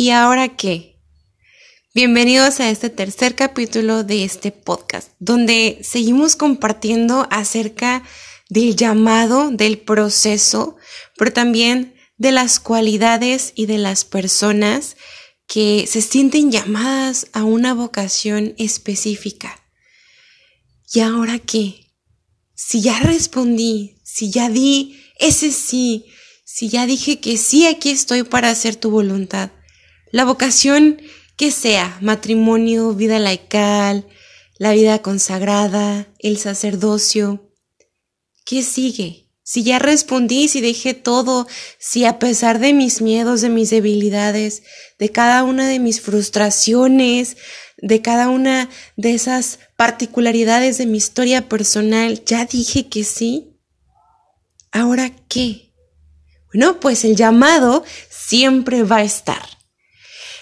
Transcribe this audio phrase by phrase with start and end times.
[0.00, 0.98] ¿Y ahora qué?
[1.94, 8.02] Bienvenidos a este tercer capítulo de este podcast, donde seguimos compartiendo acerca
[8.48, 10.76] del llamado, del proceso,
[11.18, 14.96] pero también de las cualidades y de las personas
[15.46, 19.62] que se sienten llamadas a una vocación específica.
[20.94, 21.92] ¿Y ahora qué?
[22.54, 26.06] Si ya respondí, si ya di ese sí,
[26.46, 29.50] si ya dije que sí, aquí estoy para hacer tu voluntad,
[30.10, 31.00] la vocación
[31.36, 34.06] que sea, matrimonio, vida laical,
[34.58, 37.50] la vida consagrada, el sacerdocio,
[38.44, 39.30] ¿qué sigue?
[39.42, 41.48] Si ya respondí, si dejé todo,
[41.78, 44.62] si a pesar de mis miedos, de mis debilidades,
[44.98, 47.36] de cada una de mis frustraciones,
[47.78, 53.56] de cada una de esas particularidades de mi historia personal, ya dije que sí,
[54.72, 55.72] ¿ahora qué?
[56.52, 59.59] Bueno, pues el llamado siempre va a estar.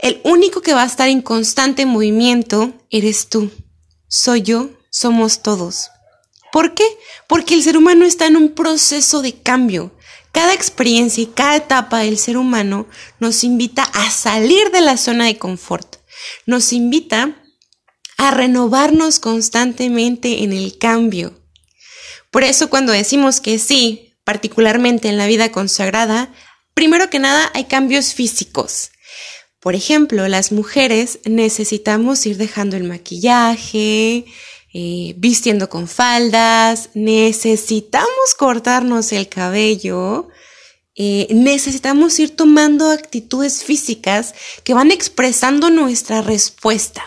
[0.00, 3.50] El único que va a estar en constante movimiento eres tú.
[4.08, 5.90] Soy yo, somos todos.
[6.52, 6.84] ¿Por qué?
[7.28, 9.94] Porque el ser humano está en un proceso de cambio.
[10.32, 12.86] Cada experiencia y cada etapa del ser humano
[13.18, 15.96] nos invita a salir de la zona de confort.
[16.46, 17.36] Nos invita
[18.16, 21.38] a renovarnos constantemente en el cambio.
[22.30, 26.32] Por eso cuando decimos que sí, particularmente en la vida consagrada,
[26.72, 28.92] primero que nada hay cambios físicos.
[29.60, 34.24] Por ejemplo, las mujeres necesitamos ir dejando el maquillaje,
[34.72, 40.28] eh, vistiendo con faldas, necesitamos cortarnos el cabello,
[40.94, 47.04] eh, necesitamos ir tomando actitudes físicas que van expresando nuestra respuesta.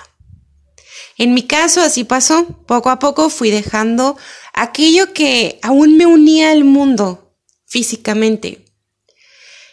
[1.17, 4.15] En mi caso así pasó, poco a poco fui dejando
[4.53, 8.65] aquello que aún me unía al mundo físicamente.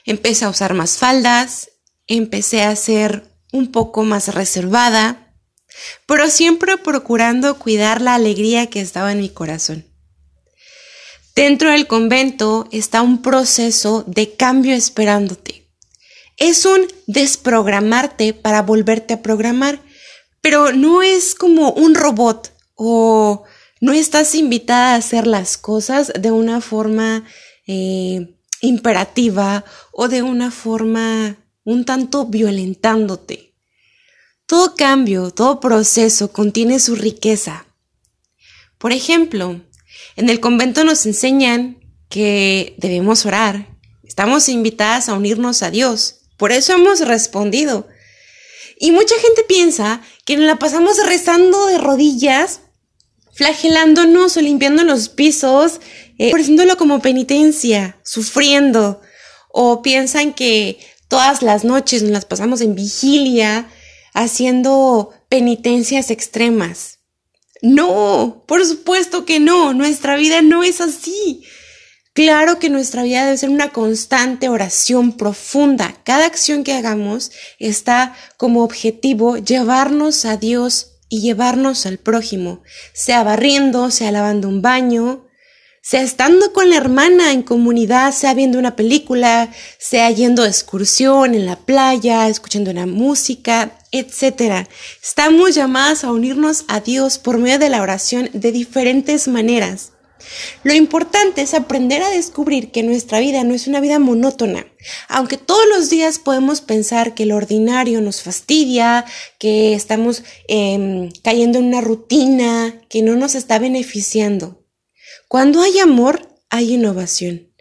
[0.07, 1.70] Empecé a usar más faldas,
[2.11, 5.35] empecé a ser un poco más reservada,
[6.07, 9.87] pero siempre procurando cuidar la alegría que estaba en mi corazón.
[11.35, 15.71] Dentro del convento está un proceso de cambio esperándote.
[16.37, 19.81] Es un desprogramarte para volverte a programar,
[20.41, 23.45] pero no es como un robot o
[23.81, 27.25] no estás invitada a hacer las cosas de una forma
[27.67, 31.37] eh, imperativa o de una forma
[31.71, 33.55] un tanto violentándote.
[34.47, 37.67] Todo cambio, todo proceso contiene su riqueza.
[38.79, 39.61] Por ejemplo,
[40.17, 43.79] en el convento nos enseñan que debemos orar.
[44.03, 46.23] Estamos invitadas a unirnos a Dios.
[46.37, 47.87] Por eso hemos respondido.
[48.79, 52.63] Y mucha gente piensa que nos la pasamos rezando de rodillas,
[53.35, 55.81] flagelándonos o limpiando los pisos,
[56.19, 59.01] eh, ofreciéndolo como penitencia, sufriendo.
[59.53, 60.79] O piensan que
[61.11, 63.69] todas las noches nos las pasamos en vigilia
[64.15, 67.01] haciendo penitencias extremas.
[67.63, 71.43] No, por supuesto que no, nuestra vida no es así.
[72.15, 75.95] Claro que nuestra vida debe ser una constante oración profunda.
[76.05, 82.63] Cada acción que hagamos está como objetivo llevarnos a Dios y llevarnos al prójimo,
[82.93, 85.27] sea barriendo, sea lavando un baño,
[85.83, 91.35] sea estando con la hermana en comunidad, sea viendo una película, sea yendo de excursión
[91.35, 94.69] en la playa, escuchando una música, etc.
[95.03, 99.93] Estamos llamadas a unirnos a Dios por medio de la oración de diferentes maneras.
[100.65, 104.67] Lo importante es aprender a descubrir que nuestra vida no es una vida monótona.
[105.09, 109.05] Aunque todos los días podemos pensar que lo ordinario nos fastidia,
[109.39, 114.60] que estamos em, cayendo en una rutina que no nos está beneficiando.
[115.31, 117.53] Cuando hay amor, hay innovación.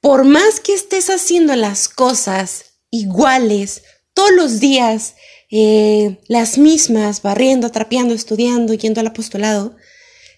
[0.00, 5.14] Por más que estés haciendo las cosas iguales todos los días,
[5.48, 9.76] eh, las mismas, barriendo, trapeando, estudiando, yendo al apostolado,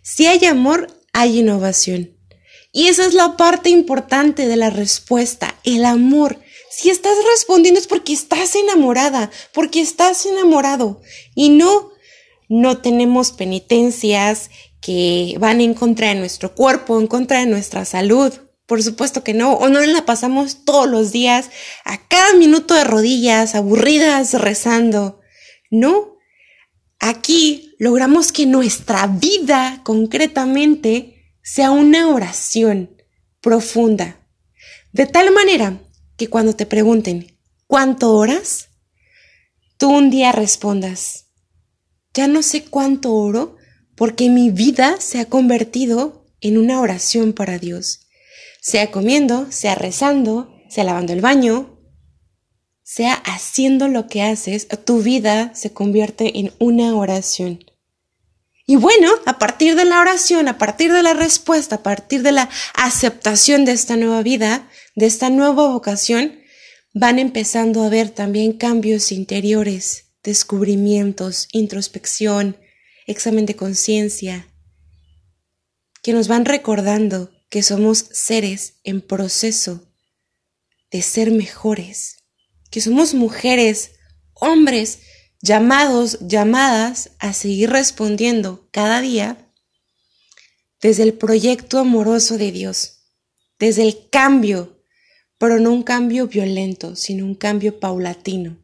[0.03, 2.15] si hay amor, hay innovación.
[2.73, 6.39] Y esa es la parte importante de la respuesta, el amor.
[6.71, 11.01] Si estás respondiendo es porque estás enamorada, porque estás enamorado.
[11.34, 11.91] Y no,
[12.51, 14.51] no tenemos penitencias
[14.86, 18.33] que van en contra de nuestro cuerpo, en contra de nuestra salud.
[18.66, 21.50] Por supuesto que no, o no la pasamos todos los días
[21.84, 25.18] a cada minuto de rodillas, aburridas, rezando.
[25.72, 26.18] No,
[27.00, 33.03] aquí logramos que nuestra vida concretamente sea una oración
[33.41, 34.24] profunda.
[34.92, 35.80] De tal manera
[36.16, 38.68] que cuando te pregunten, ¿cuánto oras?
[39.78, 41.27] Tú un día respondas,
[42.15, 43.56] ya no sé cuánto oro,
[43.97, 48.07] porque mi vida se ha convertido en una oración para Dios,
[48.60, 51.81] sea comiendo, sea rezando, sea lavando el baño,
[52.83, 57.65] sea haciendo lo que haces, tu vida se convierte en una oración.
[58.65, 62.33] Y bueno, a partir de la oración, a partir de la respuesta, a partir de
[62.33, 66.41] la aceptación de esta nueva vida, de esta nueva vocación,
[66.93, 72.57] van empezando a ver también cambios interiores, descubrimientos, introspección,
[73.07, 74.49] examen de conciencia,
[76.03, 79.89] que nos van recordando que somos seres en proceso
[80.91, 82.25] de ser mejores,
[82.71, 83.93] que somos mujeres,
[84.35, 85.01] hombres,
[85.41, 89.53] llamados, llamadas a seguir respondiendo cada día
[90.81, 93.11] desde el proyecto amoroso de Dios,
[93.59, 94.83] desde el cambio,
[95.39, 98.59] pero no un cambio violento, sino un cambio paulatino.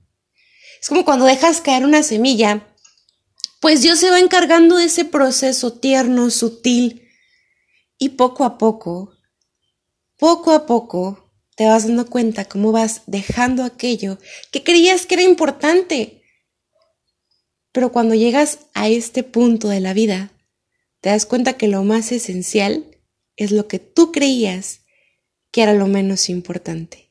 [0.81, 2.72] Es como cuando dejas caer una semilla,
[3.63, 7.09] pues Dios se va encargando de ese proceso tierno, sutil,
[7.97, 9.13] y poco a poco,
[10.19, 14.19] poco a poco, te vas dando cuenta cómo vas dejando aquello
[14.51, 16.25] que creías que era importante.
[17.71, 20.33] Pero cuando llegas a este punto de la vida,
[21.01, 22.99] te das cuenta que lo más esencial
[23.37, 24.81] es lo que tú creías
[25.53, 27.02] que era lo menos importante.